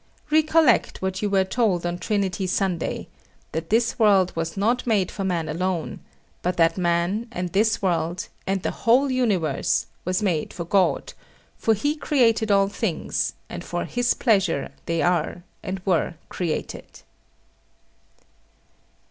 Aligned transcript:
Recollect 0.31 1.03
what 1.03 1.21
you 1.21 1.29
were 1.29 1.43
told 1.45 1.85
on 1.85 1.99
Trinity 1.99 2.47
Sunday 2.47 3.07
That 3.51 3.69
this 3.69 3.99
world 3.99 4.35
was 4.35 4.57
not 4.57 4.87
made 4.87 5.11
for 5.11 5.23
man 5.23 5.47
alone: 5.47 5.99
but 6.41 6.57
that 6.57 6.75
man, 6.75 7.27
and 7.31 7.49
this 7.51 7.83
world, 7.83 8.27
and 8.47 8.63
the 8.63 8.71
whole 8.71 9.11
Universe 9.11 9.85
was 10.03 10.23
made 10.23 10.53
for 10.53 10.63
God; 10.65 11.13
for 11.55 11.75
He 11.75 11.95
created 11.95 12.49
all 12.49 12.67
things, 12.67 13.33
and 13.47 13.63
for 13.63 13.85
His 13.85 14.15
pleasure 14.15 14.71
they 14.87 15.03
are, 15.03 15.43
and 15.61 15.79
were 15.85 16.15
created. 16.29 17.03